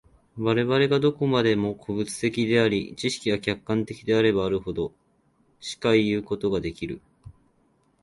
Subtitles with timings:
[0.35, 4.91] 我々がどこまでも個物的であり、知識が客観的であればあるほど、
[5.59, 7.03] しかいうことができる。